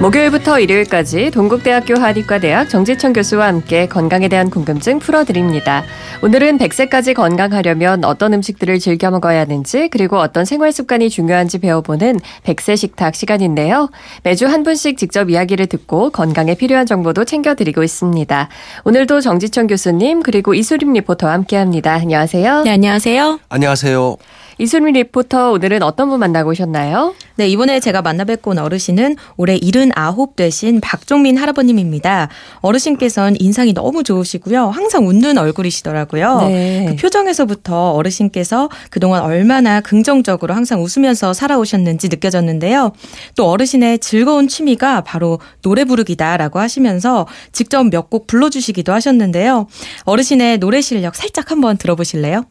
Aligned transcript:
목요일부터 0.00 0.60
일요일까지 0.60 1.32
동국대학교 1.32 1.98
한의과대학 1.98 2.68
정지천 2.68 3.12
교수와 3.12 3.48
함께 3.48 3.88
건강에 3.88 4.28
대한 4.28 4.48
궁금증 4.48 5.00
풀어드립니다. 5.00 5.82
오늘은 6.22 6.58
100세까지 6.58 7.14
건강하려면 7.14 8.04
어떤 8.04 8.32
음식들을 8.32 8.78
즐겨 8.78 9.10
먹어야 9.10 9.40
하는지 9.40 9.88
그리고 9.88 10.18
어떤 10.18 10.44
생활 10.44 10.70
습관이 10.70 11.10
중요한지 11.10 11.58
배워보는 11.58 12.20
100세 12.44 12.76
식탁 12.76 13.16
시간인데요. 13.16 13.90
매주 14.22 14.46
한 14.46 14.62
분씩 14.62 14.98
직접 14.98 15.30
이야기를 15.30 15.66
듣고 15.66 16.10
건강에 16.10 16.54
필요한 16.54 16.86
정보도 16.86 17.24
챙겨드리고 17.24 17.82
있습니다. 17.82 18.48
오늘도 18.84 19.20
정지천 19.20 19.66
교수님 19.66 20.22
그리고 20.22 20.54
이수림 20.54 20.92
리포터와 20.92 21.32
함께합니다. 21.32 21.94
안녕하세요. 21.94 22.62
네, 22.62 22.70
안녕하세요. 22.70 23.40
안녕하세요. 23.48 24.16
이수림 24.60 24.86
리포터 24.86 25.52
오늘은 25.52 25.84
어떤 25.84 26.08
분 26.08 26.18
만나고 26.18 26.50
오셨나요? 26.50 27.14
네, 27.36 27.48
이번에 27.48 27.78
제가 27.78 28.02
만나뵙고 28.02 28.50
온 28.50 28.58
어르신은 28.58 29.14
올해 29.36 29.56
79 29.56 30.34
되신 30.34 30.80
박종민 30.80 31.36
할아버님입니다. 31.36 32.28
어르신께서는 32.60 33.36
인상이 33.40 33.72
너무 33.72 34.02
좋으시고요. 34.02 34.70
항상 34.70 35.06
웃는 35.06 35.38
얼굴이시더라고요. 35.38 36.48
네. 36.48 36.86
그 36.88 36.96
표정에서부터 36.96 37.92
어르신께서 37.92 38.68
그동안 38.90 39.22
얼마나 39.22 39.80
긍정적으로 39.80 40.54
항상 40.54 40.82
웃으면서 40.82 41.32
살아오셨는지 41.32 42.08
느껴졌는데요. 42.08 42.90
또 43.36 43.48
어르신의 43.50 44.00
즐거운 44.00 44.48
취미가 44.48 45.02
바로 45.02 45.38
노래 45.62 45.84
부르기다라고 45.84 46.58
하시면서 46.58 47.28
직접 47.52 47.84
몇 47.84 48.08
곡 48.08 48.26
불러주시기도 48.26 48.90
하셨는데요. 48.94 49.66
어르신의 50.04 50.58
노래 50.58 50.80
실력 50.80 51.14
살짝 51.14 51.50
한번 51.50 51.76
들어보실래요? 51.76 52.44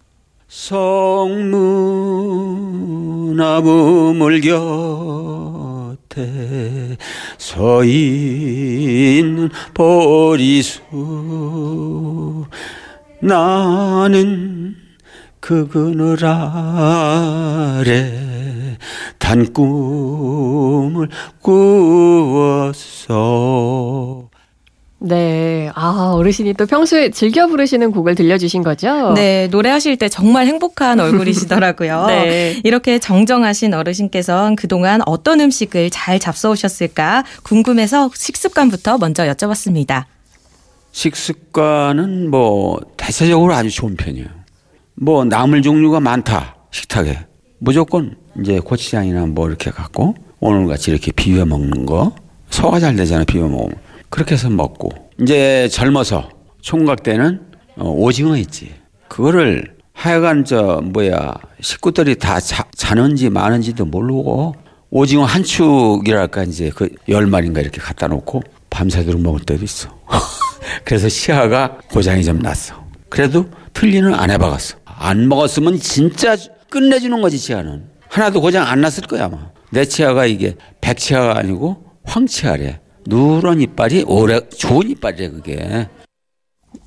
성무나무 0.48 1.34
물곁에 4.17 4.58
서 7.38 7.84
있는 7.84 9.50
보리수. 9.73 10.81
나는 13.20 14.75
그 15.40 15.68
그늘 15.68 16.25
아래 16.25 17.88
단 19.18 19.52
꿈을 19.53 21.09
꾸었어 21.42 22.78
네. 25.00 25.70
아, 25.76 26.14
어르신이 26.16 26.53
또 26.53 26.66
평소에 26.66 27.12
즐겨 27.12 27.48
부르시는 27.48 27.92
곡을 27.92 28.16
들려주신 28.16 28.64
거죠? 28.64 29.14
네. 29.14 29.48
노래하실 29.48 29.98
때 29.98 30.09
정말 30.09 30.48
행복한 30.48 31.00
얼굴이시더라고요. 31.00 32.06
네. 32.08 32.59
이렇게 32.64 32.98
정정하신 32.98 33.73
어르신께서는 33.73 34.56
그동안 34.56 35.02
어떤 35.06 35.40
음식을 35.40 35.92
잘 35.92 36.18
잡숴오셨을까 36.18 37.23
궁금해서 37.44 38.09
식습관부터 38.14 38.98
먼저 38.98 39.23
여쭤봤습니다. 39.25 40.06
식습관은 40.92 42.31
뭐 42.31 42.80
대체적으로 42.98 43.53
아주 43.53 43.70
좋은 43.70 43.95
편이에요. 43.95 44.28
뭐 44.95 45.23
나물 45.25 45.62
종류가 45.62 46.00
많다. 46.00 46.56
식탁에. 46.72 47.20
무조건 47.59 48.16
이제 48.42 48.59
고추장이나 48.59 49.28
뭐 49.28 49.48
이렇게 49.48 49.70
갖고 49.70 50.16
오늘같이 50.40 50.90
이렇게 50.90 51.12
비벼 51.12 51.45
먹는 51.45 51.86
거. 51.86 52.16
소화 52.50 52.80
잘 52.80 52.95
되잖아, 52.95 53.23
비벼 53.23 53.48
먹으면. 53.48 53.86
그렇게 54.09 54.36
해서 54.36 54.50
먹고 54.50 54.89
이제 55.22 55.67
젊어서 55.69 56.30
총각 56.61 57.03
때는 57.03 57.41
어, 57.77 57.89
오징어 57.89 58.38
있지 58.38 58.73
그거를 59.08 59.75
하여간 59.94 60.45
저 60.45 60.81
뭐야 60.83 61.33
식구들이 61.61 62.16
다 62.17 62.39
자, 62.39 62.66
자는지 62.75 63.30
마는지도 63.30 63.85
모르고 63.85 64.56
오징어 64.90 65.25
한 65.25 65.44
축이랄까 65.44 66.44
이제 66.44 66.69
그 66.69 66.90
열 67.09 67.25
마리인가 67.28 67.62
이렇게 67.62 67.79
갖다 67.81 68.07
놓고 68.07 68.41
밤새도록 68.69 69.22
먹을 69.22 69.40
때도 69.41 69.63
있어. 69.63 69.90
그래서 70.84 71.09
시야가 71.09 71.79
고장이 71.91 72.24
좀 72.24 72.39
났어. 72.39 72.75
그래도 73.09 73.45
틀리는 73.74 74.13
안 74.13 74.29
해봐갔어. 74.29 74.78
안 74.85 75.28
먹었으면 75.28 75.79
진짜 75.79 76.35
끝내주는 76.69 77.22
거지 77.22 77.38
치아는. 77.39 77.85
하나도 78.09 78.41
고장 78.41 78.68
안 78.68 78.81
났을 78.81 79.03
거야 79.07 79.25
아마. 79.25 79.50
내 79.72 79.85
치아가 79.85 80.25
이게 80.25 80.56
백치아가 80.81 81.38
아니고 81.38 81.84
황치아래. 82.03 82.79
누런 83.07 83.62
이빨이 83.62 84.03
오래 84.07 84.40
좋은 84.50 84.90
이빨이래 84.90 85.29
그게. 85.29 85.88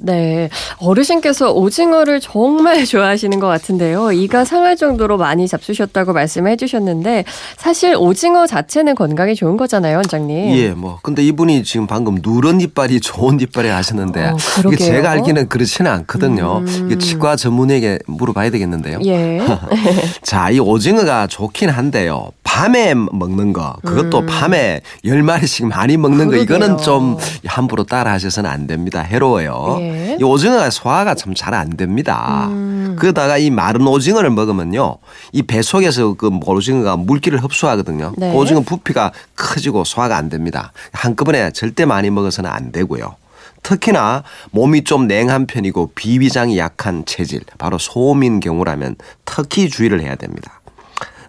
네. 0.03 0.48
어르신께서 0.78 1.53
오징어를 1.53 2.20
정말 2.20 2.84
좋아하시는 2.86 3.38
것 3.38 3.47
같은데요. 3.48 4.12
이가 4.12 4.44
상할 4.44 4.76
정도로 4.76 5.19
많이 5.19 5.47
잡수셨다고 5.47 6.12
말씀해 6.12 6.56
주셨는데 6.56 7.25
사실 7.56 7.94
오징어 7.97 8.47
자체는 8.47 8.94
건강에 8.94 9.34
좋은 9.34 9.56
거잖아요, 9.56 9.97
원장님. 9.97 10.56
예, 10.56 10.70
뭐. 10.70 10.98
근데 11.03 11.22
이분이 11.22 11.64
지금 11.64 11.86
방금 11.86 12.19
누런 12.22 12.60
이빨이 12.60 13.00
좋은 13.00 13.41
이빨이 13.41 13.69
하셨는데 13.69 14.28
어, 14.28 14.37
이게 14.66 14.76
제가 14.76 15.10
알기는 15.10 15.48
그렇지는 15.48 15.91
않거든요. 15.91 16.58
음. 16.66 16.87
이게 16.87 16.98
치과 16.98 17.37
전문의에게 17.37 17.98
물어봐야 18.06 18.50
되겠는데요. 18.50 19.00
예. 19.04 19.41
자, 20.22 20.50
이 20.50 20.58
오징어가 20.60 21.26
좋긴 21.26 21.69
한데요. 21.69 22.31
밤에 22.60 22.93
먹는 22.94 23.54
거 23.54 23.75
그것도 23.87 24.19
음. 24.19 24.26
밤에 24.26 24.82
열 25.06 25.22
마리씩 25.22 25.66
많이 25.66 25.97
먹는 25.97 26.28
그러게요. 26.28 26.47
거 26.47 26.54
이거는 26.56 26.76
좀 26.76 27.16
함부로 27.47 27.84
따라 27.84 28.12
하셔서는 28.12 28.50
안 28.50 28.66
됩니다. 28.66 29.00
해로워요. 29.00 29.78
예. 29.81 30.19
이 30.21 30.22
오징어가 30.22 30.69
소화가 30.69 31.15
참 31.15 31.32
잘 31.34 31.54
안 31.54 31.76
됩니다. 31.78 32.49
음. 32.50 32.97
그러다가 32.99 33.38
이 33.38 33.49
마른 33.49 33.87
오징어를 33.87 34.28
먹으면요. 34.31 34.97
이 35.32 35.43
배 35.43 35.62
속에서 35.62 36.12
그 36.15 36.28
오징어가 36.44 36.97
물기를 36.97 37.43
흡수하거든요. 37.43 38.12
네. 38.19 38.31
그 38.31 38.37
오징어 38.37 38.60
부피가 38.60 39.12
커지고 39.37 39.84
소화가 39.84 40.19
안 40.19 40.28
됩니다. 40.28 40.72
한꺼번에 40.93 41.50
절대 41.53 41.87
많이 41.87 42.10
먹어서는 42.10 42.50
안 42.50 42.72
되고요. 42.72 43.16
특히나 43.62 44.22
몸이 44.53 44.84
좀 44.84 45.06
냉한 45.06 45.47
편이고 45.47 45.93
비위장이 45.94 46.59
약한 46.59 47.04
체질, 47.06 47.41
바로 47.59 47.78
소음인 47.78 48.41
경우라면 48.41 48.97
특히 49.25 49.69
주의를 49.69 50.00
해야 50.03 50.15
됩니다. 50.15 50.59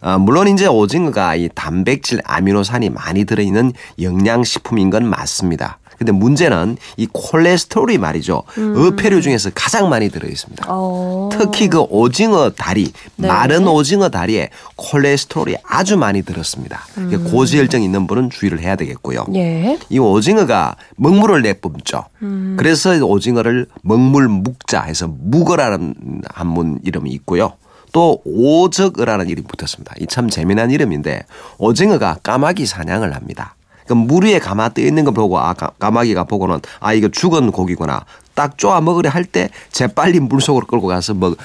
어, 0.01 0.17
물론 0.17 0.47
이제 0.47 0.65
오징어가 0.67 1.35
이 1.35 1.49
단백질, 1.53 2.21
아미노산이 2.23 2.89
많이 2.89 3.25
들어있는 3.25 3.73
영양식품인 4.01 4.89
건 4.89 5.07
맞습니다. 5.07 5.77
근데 6.01 6.11
문제는 6.13 6.77
이 6.97 7.07
콜레스테롤이 7.13 7.99
말이죠. 7.99 8.41
음. 8.57 8.75
어패류 8.75 9.21
중에서 9.21 9.51
가장 9.53 9.87
많이 9.87 10.09
들어 10.09 10.27
있습니다. 10.27 10.65
어. 10.67 11.29
특히 11.31 11.67
그 11.67 11.81
오징어 11.81 12.49
다리, 12.49 12.91
네. 13.17 13.27
마른 13.27 13.67
오징어 13.67 14.09
다리에 14.09 14.49
콜레스테롤이 14.77 15.57
아주 15.63 15.97
많이 15.97 16.23
들었습니다. 16.23 16.81
음. 16.97 17.23
고지혈증 17.29 17.83
있는 17.83 18.07
분은 18.07 18.31
주의를 18.31 18.61
해야 18.61 18.75
되겠고요. 18.75 19.25
예. 19.35 19.77
이 19.89 19.99
오징어가 19.99 20.75
먹물을 20.95 21.43
내뿜죠. 21.43 22.05
음. 22.23 22.55
그래서 22.57 22.95
오징어를 23.05 23.67
먹물 23.83 24.27
묵자 24.27 24.81
해서 24.81 25.07
묵어라는 25.07 26.23
한문 26.33 26.79
이름이 26.83 27.11
있고요. 27.11 27.53
또 27.91 28.21
오적어라는 28.25 29.29
이름이 29.29 29.47
붙었습니다. 29.47 29.95
이 29.99 30.05
참 30.07 30.29
재미난 30.29 30.71
이름인데 30.71 31.23
오징어가 31.57 32.17
까마귀 32.23 32.65
사냥을 32.65 33.15
합니다. 33.15 33.55
그물 33.87 34.25
위에 34.25 34.39
가마 34.39 34.69
떠 34.69 34.81
있는 34.81 35.03
거 35.03 35.11
보고 35.11 35.39
아 35.39 35.53
까마귀가 35.53 36.25
보고는 36.25 36.59
아 36.79 36.93
이거 36.93 37.07
죽은 37.09 37.51
고기구나 37.51 38.05
딱 38.33 38.57
쪼아 38.57 38.79
먹으려 38.81 39.09
할 39.09 39.25
때 39.25 39.49
재빨리 39.71 40.19
물 40.21 40.41
속으로 40.41 40.65
끌고 40.65 40.87
가서 40.87 41.13
먹 41.13 41.37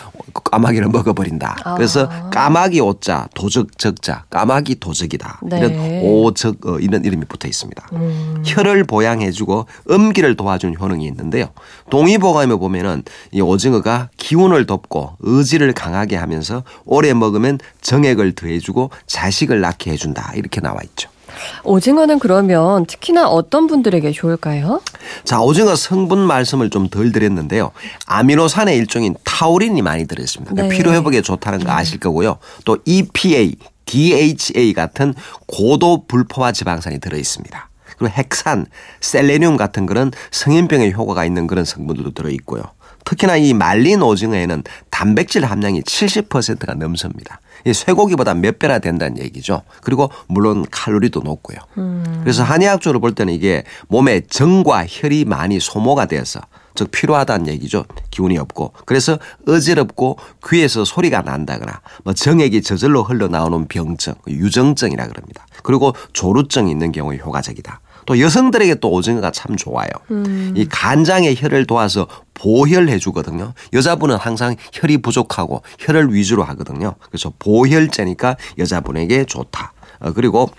까마귀를 0.44 0.88
먹어버린다. 0.88 1.56
아. 1.64 1.74
그래서 1.74 2.08
까마귀 2.30 2.80
오자 2.80 3.28
도적 3.34 3.76
적자 3.78 4.24
까마귀 4.30 4.76
도적이다. 4.80 5.40
네. 5.42 5.58
이런 5.58 6.00
오적 6.02 6.64
어, 6.66 6.78
이런 6.78 7.04
이름이 7.04 7.24
붙어 7.26 7.48
있습니다. 7.48 7.88
음. 7.94 8.42
혀를 8.46 8.84
보양해주고 8.84 9.66
음기를 9.90 10.36
도와준 10.36 10.76
효능이 10.78 11.04
있는데요. 11.06 11.48
동의보감에 11.90 12.54
보면은 12.54 13.02
이 13.32 13.40
오징어가 13.40 14.10
기운을 14.16 14.66
덮고 14.66 15.16
의지를 15.20 15.72
강하게 15.72 16.16
하면서 16.16 16.62
오래 16.84 17.12
먹으면 17.12 17.58
정액을 17.82 18.32
더해주고 18.34 18.90
자식을 19.06 19.60
낳게 19.60 19.90
해준다 19.92 20.32
이렇게 20.36 20.60
나와 20.60 20.78
있죠. 20.84 21.08
오징어는 21.64 22.18
그러면 22.18 22.86
특히나 22.86 23.28
어떤 23.28 23.66
분들에게 23.66 24.10
좋을까요? 24.12 24.80
자, 25.24 25.40
오징어 25.40 25.76
성분 25.76 26.18
말씀을 26.18 26.70
좀 26.70 26.86
덜 26.88 27.10
드렸는데요. 27.12 27.72
아미노산의 28.06 28.76
일종인 28.76 29.16
타우린이 29.24 29.82
많이 29.82 30.06
들어있습니다. 30.06 30.52
그러니까 30.52 30.72
네. 30.72 30.76
피로 30.76 30.92
회복에 30.92 31.20
좋다는 31.20 31.64
거 31.64 31.72
아실 31.72 31.98
거고요. 31.98 32.38
또 32.64 32.78
EPA, 32.84 33.56
DHA 33.86 34.72
같은 34.72 35.14
고도 35.46 36.06
불포화 36.06 36.52
지방산이 36.52 37.00
들어 37.00 37.16
있습니다. 37.18 37.68
그리고 37.98 38.12
핵산, 38.12 38.66
셀레늄 39.00 39.56
같은 39.56 39.86
그런 39.86 40.12
성인병에 40.30 40.92
효과가 40.92 41.24
있는 41.24 41.46
그런 41.46 41.64
성분들도 41.64 42.12
들어 42.12 42.30
있고요. 42.30 42.62
특히나 43.06 43.36
이 43.36 43.54
말린 43.54 44.02
오징어에는 44.02 44.64
단백질 44.90 45.44
함량이 45.44 45.80
70%가 45.82 46.74
넘습니다. 46.74 47.40
이 47.64 47.72
쇠고기보다 47.72 48.34
몇 48.34 48.58
배나 48.58 48.80
된다는 48.80 49.18
얘기죠. 49.18 49.62
그리고 49.80 50.10
물론 50.26 50.66
칼로리도 50.70 51.20
높고요. 51.20 51.58
음. 51.78 52.20
그래서 52.22 52.42
한의학적으로 52.42 53.00
볼 53.00 53.14
때는 53.14 53.32
이게 53.32 53.62
몸에 53.88 54.20
정과 54.28 54.86
혈이 54.88 55.24
많이 55.24 55.60
소모가 55.60 56.06
돼서 56.06 56.40
즉 56.74 56.90
필요하다는 56.90 57.46
얘기죠. 57.48 57.84
기운이 58.10 58.36
없고 58.38 58.72
그래서 58.84 59.18
어지럽고 59.48 60.18
귀에서 60.46 60.84
소리가 60.84 61.22
난다거나 61.22 61.80
뭐 62.04 62.12
정액이 62.12 62.62
저절로 62.62 63.02
흘러나오는 63.02 63.66
병증 63.66 64.14
유정증이라 64.28 65.06
그럽니다. 65.06 65.46
그리고 65.62 65.94
조루증이 66.12 66.70
있는 66.70 66.92
경우에 66.92 67.18
효과적이다. 67.18 67.80
또 68.06 68.18
여성들에게 68.20 68.76
또 68.76 68.90
오징어가 68.90 69.30
참 69.32 69.56
좋아요. 69.56 69.88
음. 70.10 70.54
이 70.56 70.66
간장의 70.66 71.36
혈을 71.38 71.66
도와서 71.66 72.06
보혈해 72.34 72.98
주거든요. 72.98 73.52
여자분은 73.72 74.16
항상 74.16 74.56
혈이 74.72 74.98
부족하고 74.98 75.62
혈을 75.78 76.14
위주로 76.14 76.44
하거든요. 76.44 76.94
그래서 77.10 77.32
보혈제니까 77.38 78.36
여자분에게 78.58 79.24
좋다. 79.24 79.72
어, 80.00 80.12
그리고 80.12 80.50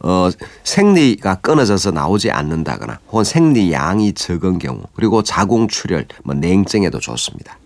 어, 0.00 0.28
생리가 0.64 1.36
끊어져서 1.36 1.90
나오지 1.90 2.30
않는다거나 2.30 2.98
혹은 3.08 3.24
생리 3.24 3.72
양이 3.72 4.12
적은 4.12 4.58
경우 4.58 4.82
그리고 4.94 5.22
자궁출혈, 5.22 6.06
뭐 6.24 6.34
냉증에도 6.34 6.98
좋습니다. 6.98 7.58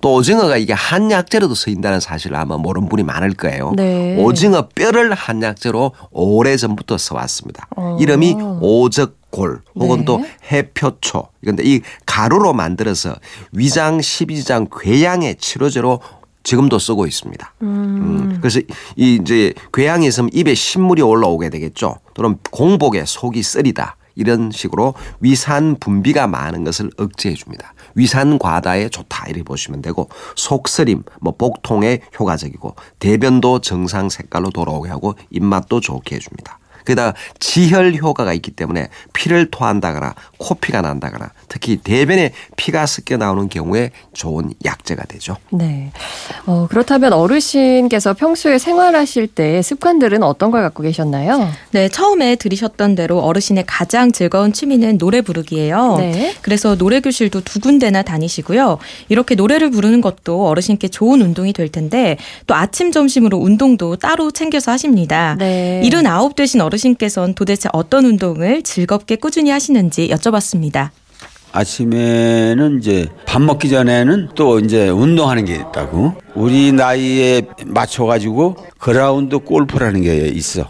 또 0.00 0.14
오징어가 0.14 0.56
이게 0.56 0.72
한약재로도 0.72 1.54
쓰인다는 1.54 2.00
사실을 2.00 2.36
아마 2.36 2.56
모르는 2.56 2.88
분이 2.88 3.02
많을 3.02 3.34
거예요. 3.34 3.72
네. 3.76 4.16
오징어 4.18 4.68
뼈를 4.68 5.12
한약재로 5.12 5.92
오래전부터 6.10 6.98
써왔습니다. 6.98 7.68
어. 7.76 7.96
이름이 8.00 8.36
오적 8.60 9.20
골 9.30 9.60
혹은 9.76 10.00
네. 10.00 10.04
또 10.04 10.24
해표초. 10.50 11.28
그런데 11.40 11.62
이 11.64 11.80
가루로 12.06 12.52
만들어서 12.52 13.14
위장 13.52 13.98
12장 13.98 14.68
궤양의 14.80 15.36
치료제로 15.36 16.00
지금도 16.42 16.78
쓰고 16.78 17.06
있습니다. 17.06 17.54
음. 17.62 17.66
음. 17.68 18.38
그래서 18.40 18.60
이 18.96 19.18
이제 19.20 19.52
궤양에 19.72 20.06
있으면 20.06 20.30
입에 20.32 20.54
신물이 20.54 21.02
올라오게 21.02 21.50
되겠죠. 21.50 21.96
또는 22.14 22.38
공복에 22.50 23.04
속이 23.06 23.42
쓰리다. 23.42 23.96
이런 24.20 24.52
식으로 24.52 24.94
위산 25.18 25.76
분비가 25.76 26.28
많은 26.28 26.62
것을 26.62 26.90
억제해 26.96 27.34
줍니다. 27.34 27.74
위산 27.96 28.38
과다에 28.38 28.88
좋다 28.88 29.26
이렇게 29.26 29.42
보시면 29.42 29.82
되고 29.82 30.08
속쓰림, 30.36 31.02
뭐 31.20 31.34
복통에 31.36 32.02
효과적이고 32.18 32.76
대변도 33.00 33.62
정상 33.62 34.08
색깔로 34.08 34.50
돌아오게 34.50 34.90
하고 34.90 35.14
입맛도 35.30 35.80
좋게 35.80 36.16
해줍니다. 36.16 36.59
게다가 36.84 37.14
지혈 37.38 37.94
효과가 37.94 38.32
있기 38.34 38.52
때문에 38.52 38.88
피를 39.12 39.50
토한다거나 39.50 40.14
코피가 40.38 40.82
난다거나 40.82 41.30
특히 41.48 41.76
대변에 41.76 42.32
피가 42.56 42.86
섞여 42.86 43.16
나오는 43.16 43.48
경우에 43.48 43.90
좋은 44.12 44.52
약재가 44.64 45.04
되죠. 45.04 45.36
네. 45.50 45.92
어, 46.46 46.66
그렇다면 46.68 47.12
어르신께서 47.12 48.14
평소에 48.14 48.58
생활하실 48.58 49.28
때 49.28 49.62
습관들은 49.62 50.22
어떤 50.22 50.50
걸 50.50 50.62
갖고 50.62 50.82
계셨나요? 50.82 51.50
네, 51.72 51.88
처음에 51.88 52.36
들으셨던 52.36 52.94
대로 52.94 53.20
어르신의 53.20 53.64
가장 53.66 54.12
즐거운 54.12 54.52
취미는 54.52 54.98
노래 54.98 55.20
부르기예요. 55.20 55.96
네. 55.98 56.34
그래서 56.42 56.76
노래 56.76 57.00
교실도 57.00 57.42
두 57.42 57.60
군데나 57.60 58.02
다니시고요. 58.02 58.78
이렇게 59.08 59.34
노래를 59.34 59.70
부르는 59.70 60.00
것도 60.00 60.48
어르신께 60.48 60.88
좋은 60.88 61.20
운동이 61.20 61.52
될 61.52 61.68
텐데 61.68 62.16
또 62.46 62.54
아침 62.54 62.92
점심으로 62.92 63.38
운동도 63.38 63.96
따로 63.96 64.30
챙겨서 64.30 64.72
하십니다. 64.72 65.36
네. 65.38 65.80
79 65.84 66.34
되신 66.36 66.60
어르신 66.60 66.69
께서는 66.96 67.34
도대체 67.34 67.68
어떤 67.72 68.04
운동을 68.04 68.62
즐겁게 68.62 69.16
꾸준히 69.16 69.50
하시는지 69.50 70.08
여쭤봤습니다. 70.08 70.90
아침에는 71.52 72.78
이제 72.78 73.08
밥 73.26 73.42
먹기 73.42 73.68
전에는 73.70 74.28
또 74.34 74.60
이제 74.60 74.88
운동하는 74.88 75.44
게 75.44 75.54
있다고. 75.56 76.14
우리 76.34 76.72
나이에 76.72 77.42
맞춰가지고 77.66 78.56
그라운드 78.78 79.38
골프라는 79.38 80.02
게 80.02 80.28
있어. 80.28 80.68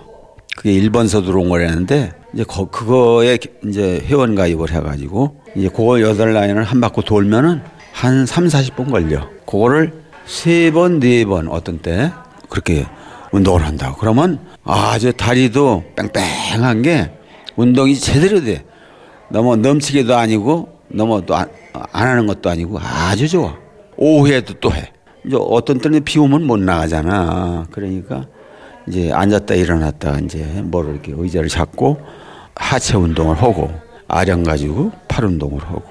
그게 0.56 0.72
일본서 0.72 1.22
들어온 1.22 1.48
거라는데 1.48 2.12
이제 2.34 2.44
거, 2.44 2.66
그거에 2.70 3.38
이제 3.66 4.02
회원 4.06 4.34
가입을 4.34 4.70
해가지고 4.70 5.36
이제 5.56 5.68
그걸 5.68 6.02
여덟 6.02 6.32
라인을 6.32 6.64
한 6.64 6.80
바퀴 6.80 7.02
돌면은 7.02 7.60
한 7.92 8.24
3, 8.24 8.46
40분 8.46 8.90
걸려. 8.90 9.28
그거를 9.46 9.92
세 10.26 10.70
번, 10.70 11.00
네 11.00 11.24
번 11.24 11.48
어떤 11.48 11.78
때 11.78 12.12
그렇게 12.48 12.86
운동을 13.32 13.64
한다고. 13.64 13.96
그러면 13.96 14.40
아주 14.64 15.12
다리도 15.12 15.84
뺑뺑한 15.96 16.82
게 16.82 17.10
운동이 17.56 17.96
제대로 17.96 18.42
돼. 18.42 18.64
너무 19.28 19.56
넘치게도 19.56 20.16
아니고 20.16 20.80
너무 20.88 21.24
또안 21.24 21.48
하는 21.92 22.26
것도 22.26 22.50
아니고 22.50 22.78
아주 22.80 23.28
좋아. 23.28 23.54
오후에도 23.96 24.54
또 24.54 24.72
해. 24.72 24.92
이제 25.24 25.36
어떤 25.38 25.78
때는 25.78 26.02
비 26.04 26.18
오면 26.18 26.46
못 26.46 26.58
나가잖아. 26.58 27.66
그러니까 27.70 28.26
이제 28.88 29.12
앉았다 29.12 29.54
일어났다 29.54 30.18
이제 30.20 30.38
뭐를 30.64 30.94
이렇게 30.94 31.12
의자를 31.14 31.48
잡고 31.48 32.00
하체 32.56 32.96
운동을 32.96 33.40
하고 33.40 33.70
아령 34.08 34.42
가지고 34.42 34.90
팔 35.06 35.24
운동을 35.24 35.60
하고 35.62 35.82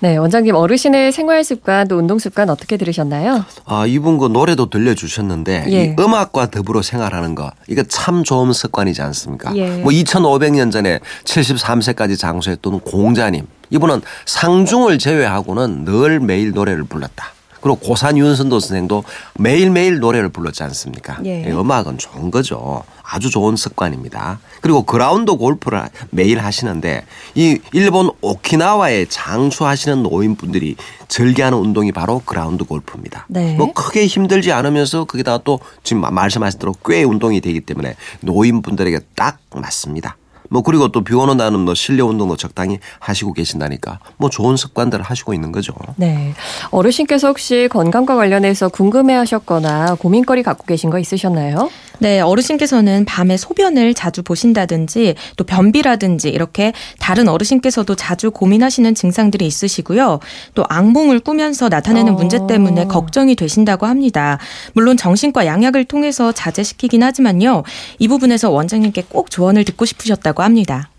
네, 0.00 0.18
원장님 0.18 0.54
어르신의 0.54 1.10
생활 1.10 1.42
습관 1.42 1.88
또 1.88 1.96
운동 1.96 2.18
습관 2.18 2.50
어떻게 2.50 2.76
들으셨나요? 2.76 3.44
아, 3.64 3.86
이분 3.86 4.18
그 4.18 4.26
노래도 4.26 4.68
들려주셨는데 4.68 5.64
예. 5.70 5.84
이 5.84 5.96
음악과 5.98 6.50
더불어 6.50 6.82
생활하는 6.82 7.34
거 7.34 7.50
이거 7.66 7.82
참 7.84 8.22
좋은 8.22 8.52
습관이지 8.52 9.00
않습니까? 9.00 9.56
예. 9.56 9.68
뭐 9.78 9.90
2,500년 9.92 10.70
전에 10.70 11.00
73세까지 11.24 12.18
장수했던 12.18 12.80
공자님 12.80 13.46
이분은 13.70 14.02
상중을 14.26 14.98
제외하고는 14.98 15.84
늘 15.86 16.20
매일 16.20 16.52
노래를 16.52 16.84
불렀다. 16.84 17.35
그리고 17.66 17.80
고산 17.80 18.16
윤선도 18.16 18.60
선생도 18.60 19.02
매일매일 19.40 19.98
노래를 19.98 20.28
불렀지 20.28 20.62
않습니까? 20.62 21.18
예. 21.24 21.50
음악은 21.50 21.98
좋은 21.98 22.30
거죠. 22.30 22.84
아주 23.02 23.28
좋은 23.28 23.56
습관입니다. 23.56 24.38
그리고 24.60 24.82
그라운드 24.82 25.34
골프를 25.34 25.88
매일 26.10 26.38
하시는데 26.38 27.04
이 27.34 27.58
일본 27.72 28.12
오키나와에 28.20 29.06
장수하시는 29.08 30.04
노인분들이 30.04 30.76
즐겨하는 31.08 31.58
운동이 31.58 31.90
바로 31.90 32.22
그라운드 32.24 32.62
골프입니다. 32.62 33.26
네. 33.28 33.56
뭐 33.56 33.72
크게 33.72 34.06
힘들지 34.06 34.52
않으면서 34.52 35.04
거기다가 35.04 35.42
또 35.42 35.58
지금 35.82 36.02
말씀하신 36.14 36.60
대로 36.60 36.72
꽤 36.84 37.02
운동이 37.02 37.40
되기 37.40 37.60
때문에 37.60 37.96
노인분들에게 38.20 39.00
딱 39.16 39.38
맞습니다. 39.52 40.16
뭐 40.50 40.62
그리고 40.62 40.88
또 40.88 41.06
비 41.06 41.14
오는 41.14 41.36
날은 41.36 41.60
뭐 41.60 41.74
실내 41.74 42.02
운동도 42.02 42.36
적당히 42.36 42.80
하시고 42.98 43.32
계신다니까 43.32 44.00
뭐 44.16 44.28
좋은 44.28 44.56
습관들을 44.56 45.04
하시고 45.04 45.34
있는 45.34 45.52
거죠. 45.52 45.72
네. 45.94 46.32
어르신께서 46.70 47.28
혹시 47.28 47.68
건강과 47.70 48.16
관련해서 48.16 48.68
궁금해 48.68 49.14
하셨거나 49.14 49.94
고민거리 49.94 50.42
갖고 50.42 50.64
계신 50.64 50.90
거 50.90 50.98
있으셨나요? 50.98 51.70
네, 51.98 52.20
어르신께서는 52.20 53.04
밤에 53.06 53.36
소변을 53.36 53.94
자주 53.94 54.22
보신다든지 54.22 55.14
또 55.36 55.44
변비라든지 55.44 56.28
이렇게 56.28 56.72
다른 56.98 57.28
어르신께서도 57.28 57.94
자주 57.94 58.30
고민하시는 58.30 58.94
증상들이 58.94 59.46
있으시고요. 59.46 60.20
또 60.54 60.64
악몽을 60.68 61.20
꾸면서 61.20 61.68
나타내는 61.68 62.12
어. 62.14 62.16
문제 62.16 62.38
때문에 62.46 62.84
걱정이 62.86 63.34
되신다고 63.36 63.86
합니다. 63.86 64.38
물론 64.74 64.96
정신과 64.96 65.46
양약을 65.46 65.84
통해서 65.86 66.32
자제시키긴 66.32 67.02
하지만요. 67.02 67.62
이 67.98 68.08
부분에서 68.08 68.50
원장님께 68.50 69.04
꼭 69.08 69.30
조언을 69.30 69.64
듣고 69.64 69.84
싶으셨다고 69.86 70.35
합니다. 70.42 70.90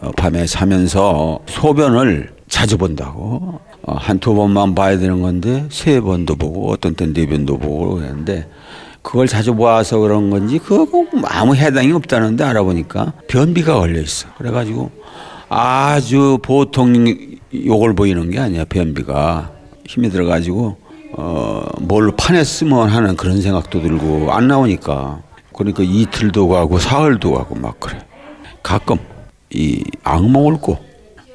어, 0.00 0.10
밤에 0.16 0.46
자면서 0.46 1.40
소변을 1.46 2.32
자주 2.48 2.78
본다고 2.78 3.60
어, 3.82 3.94
한두 3.94 4.34
번만 4.34 4.74
봐야 4.74 4.98
되는 4.98 5.20
건데 5.20 5.66
세 5.70 6.00
번도 6.00 6.36
보고 6.36 6.70
어떤 6.70 6.94
때는 6.94 7.14
네 7.14 7.26
번도 7.26 7.58
보고 7.58 7.94
그러는데 7.94 8.48
그걸 9.02 9.26
자주 9.26 9.54
모아서 9.54 9.98
그런 9.98 10.30
건지 10.30 10.58
그거 10.58 11.06
아무 11.24 11.54
해당이 11.54 11.92
없다는데 11.92 12.44
알아보니까 12.44 13.14
변비가 13.28 13.78
걸려 13.78 14.00
있어. 14.00 14.28
그래가지고 14.36 14.90
아주 15.48 16.38
보통 16.42 16.94
욕을 17.66 17.94
보이는 17.94 18.30
게 18.30 18.38
아니야 18.38 18.64
변비가 18.64 19.50
힘이 19.86 20.10
들어가지고 20.10 20.76
어뭘 21.16 22.12
판에 22.16 22.44
쓰면 22.44 22.88
하는 22.88 23.16
그런 23.16 23.40
생각도 23.40 23.80
들고 23.80 24.32
안 24.32 24.46
나오니까 24.48 25.22
그러니까 25.56 25.82
이틀도 25.82 26.48
가고 26.48 26.78
사흘도 26.78 27.32
가고 27.32 27.54
막 27.56 27.80
그래. 27.80 27.98
가끔 28.62 28.98
이 29.50 29.82
악몽을 30.04 30.60
꿔 30.60 30.78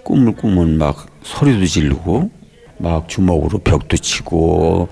꿈을 0.03 0.35
꾸면 0.35 0.77
막 0.77 1.07
소리도 1.23 1.65
지르고 1.65 2.29
막 2.77 3.07
주먹으로 3.09 3.59
벽도 3.59 3.97
치고 3.97 4.89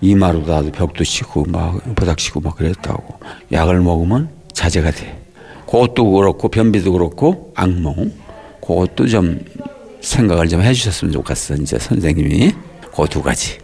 이마로 0.00 0.44
다도 0.44 0.70
벽도 0.72 1.04
치고 1.04 1.44
막 1.48 1.82
바닥 1.94 2.18
치고 2.18 2.40
막 2.40 2.56
그랬다고 2.56 3.18
약을 3.52 3.80
먹으면 3.80 4.28
자제가 4.52 4.90
돼. 4.92 5.20
그것도 5.66 6.10
그렇고 6.12 6.48
변비도 6.48 6.92
그렇고 6.92 7.52
악몽 7.56 8.12
그것도 8.60 9.08
좀 9.08 9.44
생각을 10.00 10.48
좀 10.48 10.62
해주셨으면 10.62 11.12
좋겠어 11.12 11.54
이제 11.54 11.78
선생님이 11.78 12.52
그 12.94 13.06
두 13.08 13.22
가지. 13.22 13.63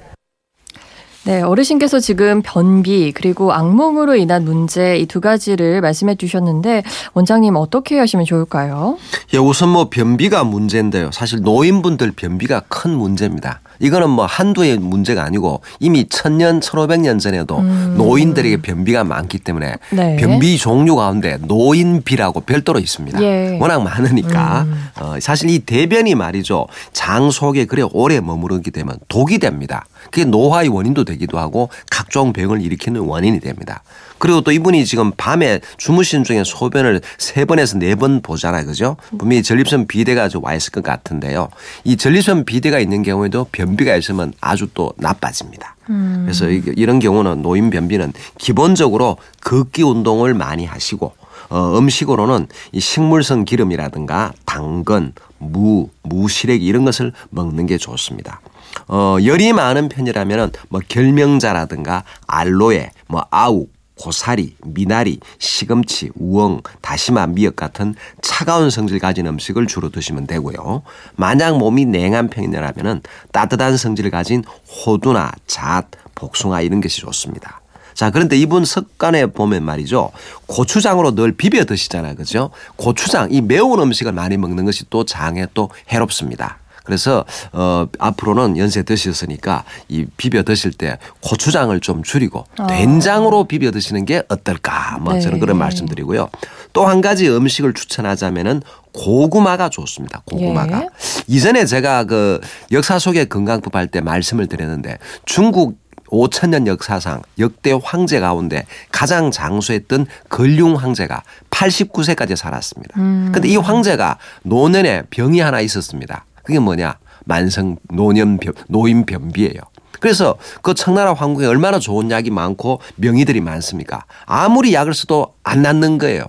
네, 1.25 1.43
어르신께서 1.43 2.01
지금 2.01 2.41
변비 2.43 3.13
그리고 3.13 3.53
악몽으로 3.53 4.17
인한 4.17 4.45
문제 4.45 4.97
이 4.97 5.07
두 5.11 5.21
가지를 5.21 5.81
말씀해 5.81 6.15
주셨는데 6.15 6.85
원장님 7.15 7.57
어떻게 7.57 7.99
하시면 7.99 8.25
좋을까요? 8.25 8.97
예, 9.35 9.39
우선 9.39 9.71
뭐 9.71 9.89
변비가 9.91 10.45
문제인데요. 10.45 11.11
사실 11.13 11.41
노인분들 11.41 12.13
변비가 12.13 12.61
큰 12.69 12.93
문제입니다. 12.93 13.61
이거는 13.81 14.09
뭐 14.11 14.27
한두의 14.27 14.79
문제가 14.79 15.25
아니고 15.25 15.63
이미 15.81 16.07
천년, 16.09 16.61
천오백 16.61 17.01
년 17.01 17.19
전에도 17.19 17.59
음. 17.59 17.95
노인들에게 17.97 18.59
변비가 18.59 19.03
많기 19.05 19.39
때문에 19.39 19.75
네. 19.91 20.17
변비 20.17 20.57
종류 20.59 20.95
가운데 20.97 21.39
노인비라고 21.41 22.41
별도로 22.43 22.79
있습니다. 22.79 23.21
예. 23.23 23.59
워낙 23.61 23.83
많으니까 23.83 24.63
음. 24.63 24.89
어, 25.01 25.15
사실 25.21 25.51
이 25.51 25.59
대변이 25.59 26.15
말이죠. 26.15 26.67
장 26.93 27.31
속에 27.31 27.65
그래 27.65 27.83
오래 27.93 28.21
머무르게 28.21 28.71
되면 28.71 28.97
독이 29.09 29.39
됩니다. 29.39 29.87
그게 30.05 30.25
노화의 30.25 30.69
원인도 30.69 31.05
되기도 31.05 31.39
하고 31.39 31.69
각종 31.91 32.33
병을 32.33 32.63
일으키는 32.63 33.01
원인이 33.01 33.41
됩니다. 33.41 33.83
그리고 34.19 34.43
또 34.43 34.53
이분이 34.53 34.85
지금 34.85 35.13
밤에 35.17 35.61
주무신 35.79 36.25
중에 36.25 36.43
소변을 36.45 37.01
세 37.19 37.45
번에서 37.45 37.79
네 37.79 37.95
번 37.95 38.21
보잖아요. 38.23 38.67
그죠? 38.67 38.97
분명히 39.19 39.43
전립선 39.43 39.87
비대가 39.87 40.29
와 40.43 40.55
있을 40.55 40.73
것 40.73 40.83
같은데요. 40.83 41.49
이 41.85 41.97
전립선 41.97 42.45
비대가 42.45 42.79
있는 42.79 43.03
경우에도 43.03 43.47
변비가 43.51 43.97
있으면 43.97 44.33
아주 44.41 44.69
또 44.75 44.93
나빠집니다. 44.97 45.77
음. 45.91 46.23
그래서 46.25 46.49
이런 46.49 46.99
경우는 46.99 47.43
노인 47.43 47.71
변비는 47.71 48.13
기본적으로 48.39 49.17
걷기 49.43 49.83
운동을 49.83 50.35
많이 50.35 50.65
하시고 50.67 51.13
어, 51.51 51.79
음식으로는 51.79 52.47
이 52.73 52.81
식물성 52.81 53.45
기름이라든가 53.45 54.33
당근, 54.45 55.13
무, 55.39 55.89
무시래기 56.03 56.65
이런 56.65 56.85
것을 56.85 57.13
먹는 57.31 57.67
게 57.67 57.77
좋습니다. 57.77 58.41
어, 58.89 59.17
열이 59.23 59.53
많은 59.53 59.89
편이라면은 59.89 60.51
뭐 60.69 60.81
결명자라든가 60.87 62.05
알로에, 62.27 62.91
뭐 63.07 63.25
아욱, 63.31 63.73
고사리, 64.01 64.57
미나리, 64.65 65.21
시금치, 65.39 66.11
우엉, 66.15 66.63
다시마, 66.81 67.27
미역 67.27 67.57
같은 67.57 67.95
차가운 68.23 68.71
성질 68.71 68.99
가진 68.99 69.27
음식을 69.27 69.67
주로 69.67 69.91
드시면 69.91 70.27
되고요. 70.27 70.83
만약 71.17 71.59
몸이 71.59 71.85
냉한 71.85 72.31
편이라면 72.31 73.03
따뜻한 73.31 73.77
성질을 73.77 74.11
가진 74.11 74.43
호두나 74.67 75.33
잣, 75.47 75.85
복숭아 76.15 76.63
이런 76.63 76.81
것이 76.81 77.01
좋습니다. 77.01 77.61
자, 77.93 78.11
그런데 78.11 78.39
이분 78.39 78.65
습관에 78.65 79.27
보면 79.27 79.63
말이죠. 79.63 80.11
고추장으로 80.47 81.15
늘 81.15 81.33
비벼 81.33 81.65
드시잖아요. 81.65 82.15
그죠? 82.15 82.51
고추장, 82.77 83.29
이 83.31 83.43
매운 83.43 83.79
음식을 83.79 84.13
많이 84.13 84.39
먹는 84.39 84.65
것이 84.65 84.85
또 84.89 85.05
장에 85.05 85.47
또 85.53 85.69
해롭습니다. 85.93 86.60
그래서 86.91 87.25
어 87.53 87.87
앞으로는 88.01 88.57
연세 88.59 88.83
드셨으니까 88.83 89.63
이 89.89 90.07
비벼 90.17 90.43
드실 90.43 90.73
때 90.73 90.99
고추장을 91.23 91.79
좀 91.79 92.03
줄이고 92.03 92.45
아. 92.59 92.67
된장으로 92.67 93.45
비벼 93.45 93.71
드시는 93.71 94.05
게 94.07 94.25
어떨까 94.29 94.99
뭐 95.01 95.15
네. 95.15 95.21
저는 95.21 95.39
그런 95.39 95.57
말씀드리고요. 95.57 96.29
또 96.73 96.85
한 96.91 97.01
가지 97.01 97.29
음식을 97.29 97.75
추천하자면은 97.75 98.63
고구마가 98.93 99.69
좋습니다. 99.71 100.23
고구마가. 100.25 100.83
예. 100.83 100.89
이전에 101.29 101.65
제가 101.65 102.03
그 102.05 102.41
역사 102.73 102.99
속의 102.99 103.29
건강법 103.29 103.77
할 103.77 103.87
때 103.87 104.01
말씀을 104.01 104.49
드렸는데 104.49 104.99
중국 105.25 105.79
5천년 106.11 106.67
역사상 106.67 107.23
역대 107.39 107.71
황제 107.81 108.19
가운데 108.19 108.67
가장 108.91 109.31
장수했던 109.31 110.07
근륭 110.29 110.75
황제가 110.75 111.23
89세까지 111.51 112.35
살았습니다. 112.35 112.99
음. 113.01 113.31
근데 113.33 113.49
이 113.49 113.57
황제가 113.57 114.19
노년에 114.43 115.03
병이 115.11 115.39
하나 115.39 115.61
있었습니다. 115.61 116.25
그게 116.43 116.59
뭐냐? 116.59 116.95
만성 117.25 117.77
노년 117.91 118.39
변, 118.39 118.55
노인 118.69 119.05
변비예요. 119.05 119.61
그래서 120.01 120.37
그 120.63 120.75
청나라 120.75 121.13
황궁에 121.13 121.47
얼마나 121.47 121.79
좋은 121.79 122.11
약이 122.11 122.31
많고 122.31 122.81
명의들이 122.97 123.41
많습니까? 123.41 124.05
아무리 124.25 124.73
약을 124.73 124.95
써도 124.95 125.35
안 125.43 125.63
낫는 125.63 125.99
거예요. 125.99 126.25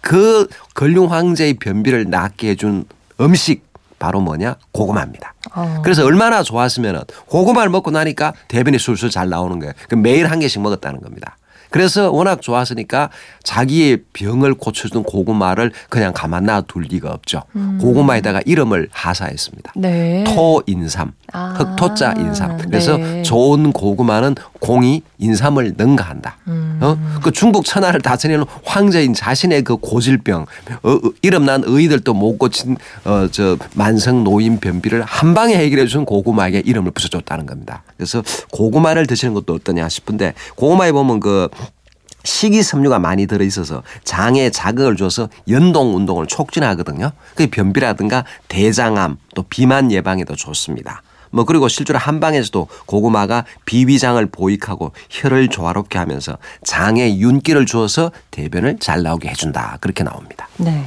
그 0.00 0.46
근룡 0.74 1.10
황제의 1.10 1.54
변비를 1.54 2.10
낫게 2.10 2.50
해준 2.50 2.84
음식 3.20 3.64
바로 3.98 4.20
뭐냐? 4.20 4.56
고구마입니다. 4.72 5.32
어. 5.54 5.80
그래서 5.82 6.04
얼마나 6.04 6.42
좋았으면 6.42 7.04
고구마를 7.26 7.70
먹고 7.70 7.90
나니까 7.90 8.34
대변이 8.48 8.78
술술 8.78 9.10
잘 9.10 9.30
나오는 9.30 9.58
거예요. 9.58 9.72
그 9.88 9.94
매일 9.94 10.30
한 10.30 10.40
개씩 10.40 10.60
먹었다는 10.60 11.00
겁니다. 11.00 11.38
그래서 11.74 12.08
워낙 12.12 12.40
좋았으니까 12.40 13.10
자기의 13.42 14.04
병을 14.12 14.54
고쳐준 14.54 15.02
고구마를 15.02 15.72
그냥 15.88 16.12
가만 16.14 16.44
놔둘 16.44 16.84
리가 16.88 17.10
없죠. 17.10 17.42
음. 17.56 17.78
고구마에다가 17.82 18.42
이름을 18.46 18.90
하사했습니다. 18.92 19.72
네. 19.74 20.22
토인삼, 20.22 21.10
아. 21.32 21.54
흑토자 21.58 22.12
인삼. 22.12 22.58
그래서 22.58 22.96
네. 22.96 23.22
좋은 23.22 23.72
고구마는 23.72 24.36
공이 24.60 25.02
인삼을 25.18 25.74
능가한다. 25.76 26.36
음. 26.46 26.78
어? 26.80 26.96
그 27.24 27.32
중국 27.32 27.64
천하를 27.64 28.00
다스리는 28.00 28.44
황제인 28.62 29.12
자신의 29.12 29.62
그 29.62 29.76
고질병, 29.76 30.46
어, 30.84 30.90
어, 30.90 31.00
이름난 31.22 31.64
의들도 31.66 32.14
못 32.14 32.38
고친 32.38 32.76
어, 33.04 33.26
저 33.32 33.56
만성 33.74 34.22
노인 34.22 34.60
변비를 34.60 35.02
한 35.02 35.34
방에 35.34 35.56
해결해 35.56 35.86
준 35.86 36.04
고구마에게 36.04 36.62
이름을 36.64 36.92
붙여줬다는 36.92 37.46
겁니다. 37.46 37.82
그래서 37.96 38.22
고구마를 38.52 39.08
드시는 39.08 39.34
것도 39.34 39.54
어떠냐 39.54 39.88
싶은데 39.88 40.34
고구마에 40.54 40.92
보면 40.92 41.18
그 41.18 41.48
식이섬유가 42.24 42.98
많이 42.98 43.26
들어있어서 43.26 43.82
장에 44.02 44.50
자극을 44.50 44.96
줘서 44.96 45.28
연동 45.48 45.94
운동을 45.94 46.26
촉진하거든요. 46.26 47.12
그 47.34 47.46
변비라든가 47.48 48.24
대장암 48.48 49.18
또 49.34 49.44
비만 49.44 49.92
예방에도 49.92 50.34
좋습니다. 50.34 51.02
뭐 51.34 51.44
그리고 51.44 51.68
실제로 51.68 51.98
한방에서도 51.98 52.68
고구마가 52.86 53.44
비위장을 53.64 54.24
보익하고 54.26 54.92
혈을 55.10 55.48
조화롭게 55.48 55.98
하면서 55.98 56.38
장에 56.62 57.18
윤기를 57.18 57.66
주어서 57.66 58.12
대변을 58.30 58.78
잘 58.78 59.02
나오게 59.02 59.28
해준다. 59.28 59.78
그렇게 59.80 60.04
나옵니다. 60.04 60.48
네. 60.56 60.84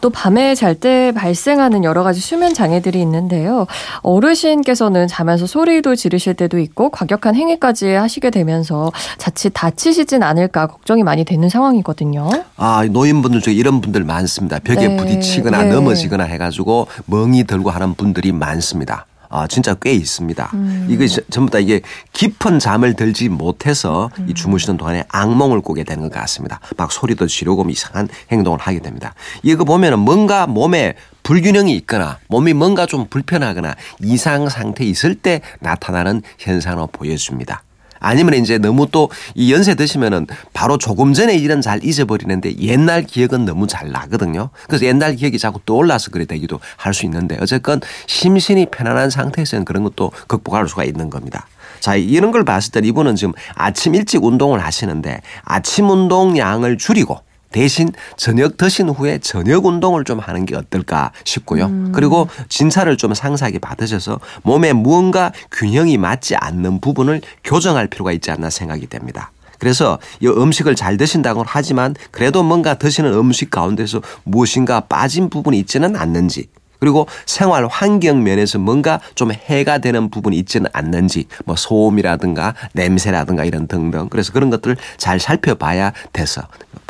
또 0.00 0.10
밤에 0.10 0.54
잘 0.54 0.72
때 0.82 1.12
발생하는 1.14 1.84
여러 1.84 2.02
가지 2.02 2.18
수면 2.20 2.54
장애들이 2.54 3.00
있는데요. 3.02 3.66
어르신께서는 4.00 5.06
자면서 5.06 5.46
소리도 5.46 5.94
지르실 5.94 6.34
때도 6.34 6.58
있고 6.58 6.88
과격한 6.88 7.36
행위까지 7.36 7.88
하시게 7.90 8.30
되면서 8.30 8.90
자칫 9.18 9.50
다치시진 9.50 10.22
않을까 10.22 10.66
걱정이 10.66 11.02
많이 11.02 11.24
되는 11.24 11.48
상황이거든요. 11.48 12.30
아, 12.56 12.84
노인분들 12.90 13.42
중에 13.42 13.52
이런 13.52 13.82
분들 13.82 14.02
많습니다. 14.04 14.58
벽에 14.58 14.88
네. 14.88 14.96
부딪히거나 14.96 15.64
네. 15.64 15.70
넘어지거나 15.70 16.24
해가지고 16.24 16.88
멍이 17.06 17.44
들고 17.44 17.70
하는 17.70 17.94
분들이 17.94 18.32
많습니다. 18.32 19.06
아, 19.32 19.46
진짜 19.46 19.74
꽤 19.74 19.92
있습니다. 19.92 20.50
음. 20.54 20.86
이게 20.90 21.06
전부 21.08 21.50
다 21.50 21.58
이게 21.58 21.80
깊은 22.12 22.58
잠을 22.58 22.94
들지 22.94 23.28
못해서 23.28 24.10
음. 24.18 24.26
이 24.28 24.34
주무시는 24.34 24.76
동안에 24.76 25.04
악몽을 25.08 25.62
꾸게 25.62 25.84
되는 25.84 26.02
것 26.02 26.12
같습니다. 26.12 26.60
막 26.76 26.92
소리도 26.92 27.26
지르고 27.26 27.64
이상한 27.68 28.08
행동을 28.30 28.58
하게 28.60 28.80
됩니다. 28.80 29.14
이거 29.42 29.64
보면은 29.64 29.98
뭔가 29.98 30.46
몸에 30.46 30.94
불균형이 31.22 31.74
있거나 31.76 32.18
몸이 32.28 32.52
뭔가 32.52 32.84
좀 32.86 33.06
불편하거나 33.08 33.74
이상 34.00 34.48
상태에 34.48 34.86
있을 34.86 35.14
때 35.14 35.40
나타나는 35.60 36.22
현상으로 36.38 36.88
보여줍니다. 36.88 37.62
아니면 38.02 38.34
이제 38.34 38.58
너무 38.58 38.86
또 38.90 39.08
이 39.34 39.52
연세 39.52 39.74
드시면은 39.74 40.26
바로 40.52 40.78
조금 40.78 41.12
전에 41.12 41.34
일은 41.36 41.60
잘 41.60 41.84
잊어버리는데 41.84 42.58
옛날 42.58 43.02
기억은 43.04 43.44
너무 43.44 43.66
잘 43.66 43.90
나거든요. 43.90 44.50
그래서 44.66 44.84
옛날 44.86 45.14
기억이 45.16 45.38
자꾸 45.38 45.60
떠올라서 45.64 46.10
그래 46.10 46.24
되기도 46.24 46.60
할 46.76 46.92
수 46.92 47.06
있는데 47.06 47.38
어쨌건 47.40 47.80
심신이 48.06 48.66
편안한 48.66 49.08
상태에서는 49.08 49.64
그런 49.64 49.82
것도 49.84 50.12
극복할 50.26 50.68
수가 50.68 50.84
있는 50.84 51.08
겁니다. 51.08 51.46
자, 51.80 51.96
이런 51.96 52.30
걸 52.30 52.44
봤을 52.44 52.70
때 52.72 52.80
이분은 52.84 53.16
지금 53.16 53.32
아침 53.54 53.94
일찍 53.94 54.22
운동을 54.22 54.62
하시는데 54.62 55.22
아침 55.44 55.88
운동량을 55.88 56.76
줄이고 56.78 57.18
대신 57.52 57.92
저녁 58.16 58.56
드신 58.56 58.88
후에 58.88 59.18
저녁 59.18 59.66
운동을 59.66 60.04
좀 60.04 60.18
하는 60.18 60.46
게 60.46 60.56
어떨까 60.56 61.12
싶고요. 61.24 61.66
음. 61.66 61.92
그리고 61.94 62.28
진찰을 62.48 62.96
좀 62.96 63.14
상세하게 63.14 63.58
받으셔서 63.58 64.18
몸에 64.42 64.72
무언가 64.72 65.32
균형이 65.52 65.98
맞지 65.98 66.36
않는 66.36 66.80
부분을 66.80 67.20
교정할 67.44 67.86
필요가 67.86 68.12
있지 68.12 68.30
않나 68.30 68.50
생각이 68.50 68.86
됩니다. 68.88 69.30
그래서 69.58 70.00
이 70.18 70.26
음식을 70.26 70.74
잘 70.74 70.96
드신다고 70.96 71.44
하지만 71.46 71.94
그래도 72.10 72.42
뭔가 72.42 72.74
드시는 72.74 73.12
음식 73.14 73.48
가운데서 73.50 74.02
무엇인가 74.24 74.80
빠진 74.80 75.30
부분이 75.30 75.56
있지는 75.60 75.94
않는지 75.94 76.48
그리고 76.82 77.06
생활 77.26 77.68
환경 77.68 78.24
면에서 78.24 78.58
뭔가 78.58 78.98
좀 79.14 79.30
해가 79.30 79.78
되는 79.78 80.10
부분이 80.10 80.36
있지는 80.36 80.68
않는지 80.72 81.26
뭐 81.44 81.54
소음이라든가 81.54 82.54
냄새라든가 82.72 83.44
이런 83.44 83.68
등등 83.68 84.08
그래서 84.08 84.32
그런 84.32 84.50
것들을 84.50 84.76
잘 84.96 85.20
살펴봐야 85.20 85.92
돼서 86.12 86.42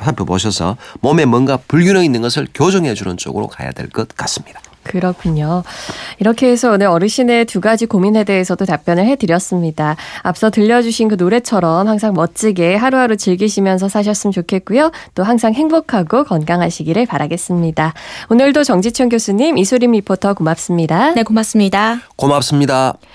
살펴보셔서 0.03 0.79
몸에 1.01 1.27
뭔가 1.27 1.59
불균형 1.69 2.05
있는 2.07 2.23
것을 2.23 2.49
교정해 2.55 2.95
주는 2.95 3.19
쪽으로 3.19 3.49
가야 3.49 3.71
될 3.73 3.91
것 3.91 4.09
같습니다. 4.17 4.63
그렇군요. 4.83 5.63
이렇게 6.19 6.49
해서 6.49 6.73
오늘 6.73 6.87
어르신의 6.87 7.47
두 7.47 7.61
가지 7.61 7.87
고민에 7.87 8.25
대해서도 8.25 8.65
답변을 8.65 9.07
해드렸습니다. 9.07 9.97
앞서 10.23 10.51
들려주신 10.51 11.09
그 11.09 11.15
노래처럼 11.15 11.89
항상 11.89 12.15
멋지게 12.15 12.77
하루하루 12.77 13.17
즐기시면서 13.17 13.89
사셨으면 13.89 14.33
좋겠고요. 14.33 14.91
또 15.15 15.23
항상 15.23 15.55
행복하고 15.55 16.25
건강하시기를 16.25 17.07
바라겠습니다. 17.07 17.95
오늘도 18.31 18.65
정지천 18.65 19.09
교수님, 19.09 19.59
이수림 19.59 19.93
리포터 19.93 20.35
고맙습니다. 20.35 21.13
네, 21.13 21.23
고맙습니다. 21.23 22.01
고맙습니다. 22.17 22.95